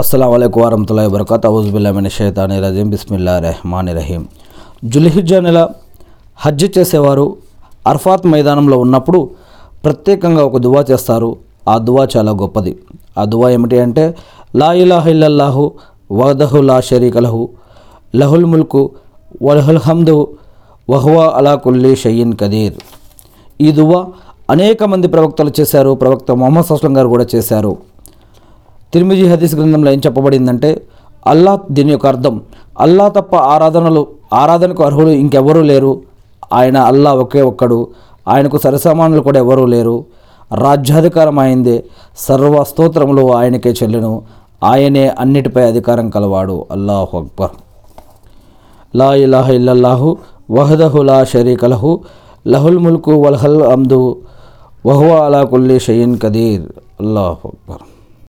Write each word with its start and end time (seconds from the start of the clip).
అస్సలం 0.00 0.32
అయికు 0.32 0.60
వరహతుల్లా 0.60 1.08
వరకత్ 1.08 1.46
అవుజుబుల్లామిన 1.46 2.08
షైతాని 2.08 2.60
రజీం 2.60 2.90
బిస్మిల్లా 2.90 3.38
రెహమాని 3.38 3.92
రహీం 3.92 4.26
జులిహిజ్జా 4.84 5.40
నెల 5.40 5.68
హజ్ 6.36 6.78
చేసేవారు 6.78 7.36
అర్ఫాత్ 7.86 8.26
మైదానంలో 8.26 8.78
ఉన్నప్పుడు 8.78 9.30
ప్రత్యేకంగా 9.84 10.44
ఒక 10.44 10.56
దువా 10.56 10.84
చేస్తారు. 10.90 11.36
ఆ 11.68 11.78
దువా 11.78 12.08
చాలా 12.16 12.32
గొప్పది. 12.32 12.76
ఆ 13.18 13.24
దువా 13.24 13.50
ఏమిటి 13.50 13.80
అంటే 13.80 14.14
లా 14.56 14.72
ఇలాహ 14.72 15.70
వదహు 16.12 16.58
లా 16.58 16.80
షరీకలహు 16.80 17.48
లహుల్ 18.14 18.44
ముల్కు 18.44 18.90
వలహుల్ 19.42 19.78
హమ్దు 19.78 20.36
వహువా 20.90 21.26
అలా 21.34 21.54
కుల్లి 21.54 21.96
షయ్యిన్ 21.96 22.34
కదీర్. 22.40 22.74
ఈ 23.60 23.72
దువా 23.72 24.06
అనేక 24.50 24.82
మంది 24.84 25.08
ప్రవక్తలు 25.08 25.52
చేశారు. 25.60 25.90
ప్రవక్త 25.90 26.32
మొహమ్మద్ 26.32 26.66
సస్లం 26.66 26.96
గారు 26.96 27.08
కూడా 27.08 27.26
చేశారు. 27.34 27.76
తిరుమిజి 28.92 29.26
హదీస్ 29.26 29.54
గ్రంథంలో 29.54 29.90
ఏం 29.90 29.98
చెప్పబడిందంటే 29.98 30.82
అల్లా 31.26 31.60
దీని 31.70 31.90
యొక్క 31.90 32.06
అర్థం 32.06 32.40
అల్లా 32.80 33.08
తప్ప 33.08 33.36
ఆరాధనలు 33.36 34.06
ఆరాధనకు 34.32 34.84
అర్హులు 34.84 35.08
ఇంకెవరూ 35.08 35.62
లేరు. 35.62 36.00
ఆయన 36.52 36.76
అల్లా 36.76 37.14
ఒకే 37.14 37.42
ఒక్కడు. 37.42 37.88
ఆయనకు 38.28 38.58
సరసమానులు 38.58 39.20
కూడా 39.20 39.38
ఎవరూ 39.38 39.66
లేరు. 39.66 40.04
రాజ్యాధికారం 40.54 41.38
ఆయనదే. 41.38 41.84
సర్వ 42.18 42.64
స్తోత్రములు 42.64 43.32
ఆయనకే 43.32 43.70
చెల్లును. 43.70 44.22
ఆయనే 44.64 45.08
అన్నిటిపై 45.08 45.62
అధికారం 45.62 46.10
కలవాడు. 46.10 46.66
అల్లాహు 46.70 47.18
అక్బర్. 47.18 47.50
లా 48.96 49.14
ఇలాహ 49.14 49.50
ఇల్లల్లాహు 49.50 50.16
వహదహు 50.50 51.02
లా 51.02 51.24
షరీకలహు 51.24 52.00
లహుల్ 52.46 52.78
ముల్కు 52.78 53.12
వల్హల్ 53.12 53.62
అమ్దు. 53.62 54.16
వహువా 54.86 55.26
అలా 55.26 55.44
కుల్లి 55.44 55.80
షయీన్ 55.80 56.18
కదీర్. 56.18 56.62
అల్లాహు 57.00 57.48
అక్బర్. 57.48 57.95